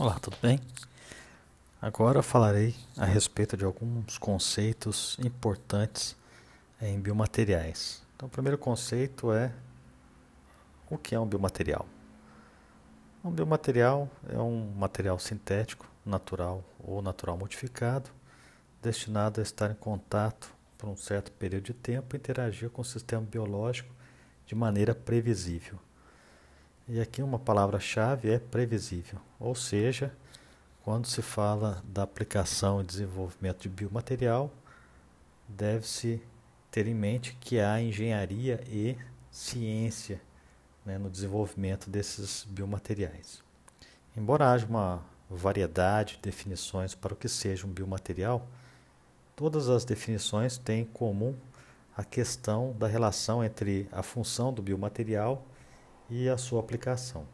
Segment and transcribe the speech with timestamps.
[0.00, 0.60] Olá, tudo bem?
[1.82, 6.16] Agora falarei a respeito de alguns conceitos importantes
[6.80, 8.00] em biomateriais.
[8.14, 9.52] Então, o primeiro conceito é
[10.88, 11.84] o que é um biomaterial?
[13.24, 18.08] Um biomaterial é um material sintético, natural ou natural modificado,
[18.80, 22.84] destinado a estar em contato por um certo período de tempo e interagir com o
[22.84, 23.92] sistema biológico
[24.46, 25.76] de maneira previsível.
[26.90, 30.10] E aqui uma palavra-chave é previsível, ou seja,
[30.82, 34.50] quando se fala da aplicação e desenvolvimento de biomaterial,
[35.46, 36.22] deve-se
[36.70, 38.96] ter em mente que há engenharia e
[39.30, 40.18] ciência
[40.82, 43.42] né, no desenvolvimento desses biomateriais.
[44.16, 48.48] Embora haja uma variedade de definições para o que seja um biomaterial,
[49.36, 51.36] todas as definições têm em comum
[51.94, 55.57] a questão da relação entre a função do biomaterial e
[56.30, 57.26] a sua aplicação,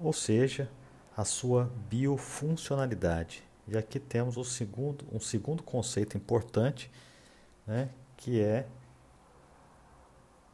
[0.00, 0.70] ou seja,
[1.16, 3.42] a sua biofuncionalidade.
[3.66, 6.90] E aqui temos o segundo, um segundo conceito importante,
[7.66, 8.66] né, que é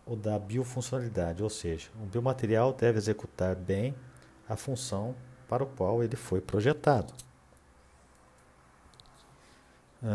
[0.06, 3.94] o da biofuncionalidade, ou seja, um biomaterial deve executar bem
[4.48, 5.14] a função
[5.48, 7.14] para o qual ele foi projetado.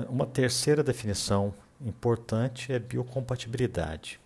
[0.07, 1.51] Uma terceira definição
[1.81, 4.19] importante é biocompatibilidade.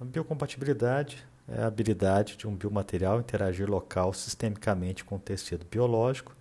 [0.00, 6.34] A biocompatibilidade é a habilidade de um biomaterial interagir local sistemicamente com o tecido biológico,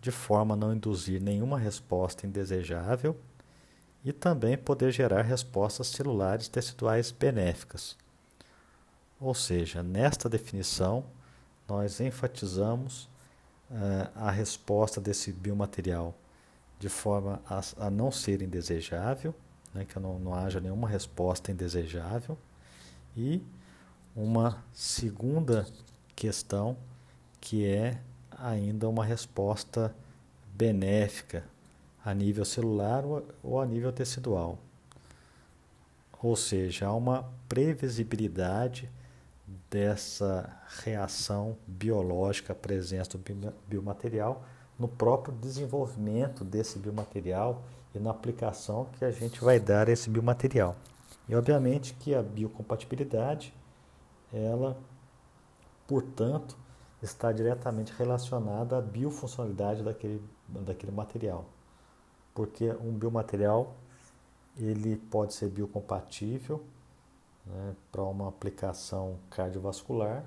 [0.00, 3.16] de forma a não induzir nenhuma resposta indesejável
[4.04, 7.96] e também poder gerar respostas celulares teciduais benéficas.
[9.20, 11.04] Ou seja, nesta definição,
[11.68, 13.04] nós enfatizamos
[13.70, 16.14] uh, a resposta desse biomaterial
[16.78, 19.34] de forma a, a não ser indesejável,
[19.74, 22.38] né, que não, não haja nenhuma resposta indesejável,
[23.16, 23.42] e
[24.14, 25.66] uma segunda
[26.14, 26.76] questão
[27.40, 28.00] que é
[28.38, 29.94] ainda uma resposta
[30.54, 31.44] benéfica
[32.04, 33.04] a nível celular
[33.42, 34.58] ou a nível tecidual.
[36.22, 38.90] Ou seja, há uma previsibilidade
[39.70, 40.50] dessa
[40.82, 44.44] reação biológica presença do biomaterial
[44.78, 47.62] no próprio desenvolvimento desse biomaterial
[47.94, 50.76] e na aplicação que a gente vai dar a esse biomaterial.
[51.28, 53.54] E obviamente que a biocompatibilidade
[54.32, 54.76] ela,
[55.86, 56.56] portanto,
[57.02, 61.46] está diretamente relacionada à biofuncionalidade daquele, daquele material.
[62.34, 63.74] Porque um biomaterial
[64.56, 66.62] ele pode ser biocompatível
[67.46, 70.24] né, para uma aplicação cardiovascular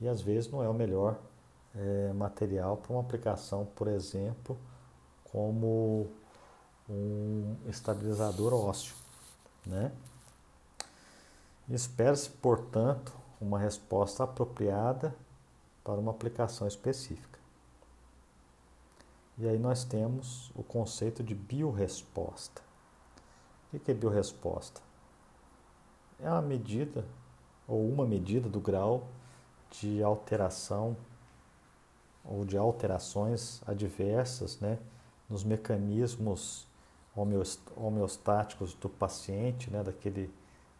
[0.00, 1.18] e às vezes não é o melhor
[1.74, 4.56] é, material para uma aplicação, por exemplo,
[5.24, 6.10] como
[6.88, 8.94] um estabilizador ósseo.
[9.66, 9.92] Né?
[11.68, 15.14] Espera-se, portanto, uma resposta apropriada
[15.82, 17.38] para uma aplicação específica.
[19.38, 22.62] E aí nós temos o conceito de biorresposta.
[23.72, 24.80] O que é biorresposta?
[26.18, 27.04] É uma medida
[27.68, 29.08] ou uma medida do grau
[29.70, 30.96] de alteração
[32.24, 34.78] ou de alterações adversas né,
[35.28, 36.65] nos mecanismos
[37.16, 40.30] homeostáticos do paciente, né, daquele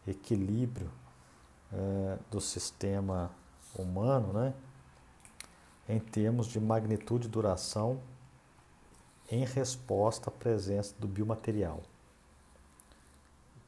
[0.06, 0.90] equilíbrio
[1.72, 3.30] é, do sistema
[3.74, 4.54] humano, né,
[5.88, 8.00] em termos de magnitude e duração
[9.30, 11.80] em resposta à presença do biomaterial.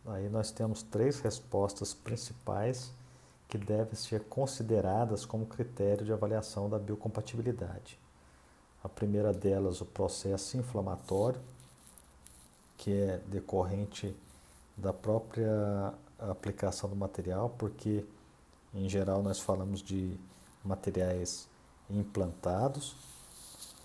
[0.07, 2.93] Aí nós temos três respostas principais
[3.49, 7.99] que devem ser consideradas como critério de avaliação da biocompatibilidade.
[8.83, 11.41] A primeira delas, o processo inflamatório,
[12.79, 14.17] que é decorrente
[14.77, 18.05] da própria aplicação do material, porque
[18.73, 20.17] em geral nós falamos de
[20.65, 21.49] materiais
[21.91, 22.97] implantados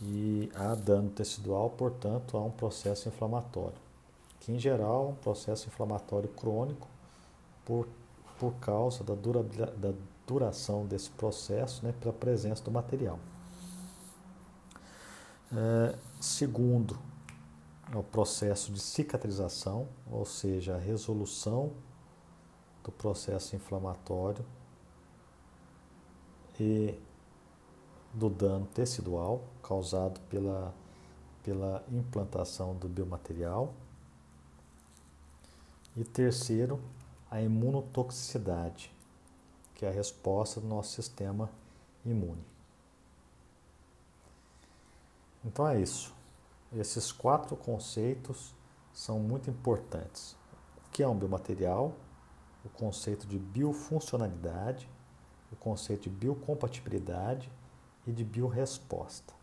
[0.02, 3.78] e há dano tecidual, portanto, há um processo inflamatório,
[4.40, 6.88] que em geral é um processo inflamatório crônico
[7.66, 7.88] por,
[8.40, 9.94] por causa da, da
[10.28, 13.20] duração desse processo, né, pela presença do material.
[15.56, 16.98] É, segundo,
[17.94, 21.72] é o processo de cicatrização, ou seja, a resolução
[22.84, 24.44] do processo inflamatório
[26.60, 27.00] e
[28.12, 30.74] do dano tecidual causado pela,
[31.44, 33.74] pela implantação do biomaterial.
[35.96, 36.82] E terceiro,
[37.30, 38.92] a imunotoxicidade,
[39.76, 41.48] que é a resposta do nosso sistema
[42.04, 42.44] imune.
[45.46, 46.23] Então é isso.
[46.76, 48.56] Esses quatro conceitos
[48.92, 50.36] são muito importantes.
[50.88, 51.96] O que é um biomaterial?
[52.66, 54.90] O conceito de biofuncionalidade,
[55.52, 57.52] o conceito de biocompatibilidade
[58.08, 59.34] e de biorresposta.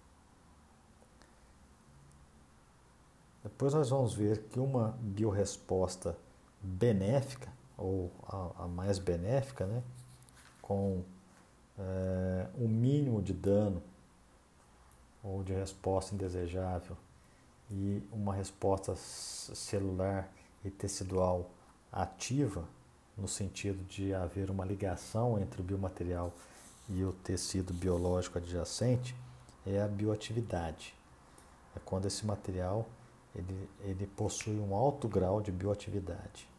[3.45, 6.19] Depois nós vamos ver que uma biorresposta
[6.61, 7.49] benéfica,
[7.79, 9.83] ou a, a mais benéfica, né,
[10.61, 11.05] com
[11.79, 13.83] é, o mínimo de dano
[15.23, 16.97] ou de resposta indesejável
[17.71, 20.31] e uma resposta celular
[20.65, 21.51] e tecidual
[21.93, 22.65] ativa,
[23.17, 26.33] no sentido de haver uma ligação entre o biomaterial
[26.89, 29.15] e o tecido biológico adjacente,
[29.67, 30.95] é a bioatividade.
[31.77, 32.87] É quando esse material
[33.35, 36.50] ele, ele possui um alto grau de bioatividade.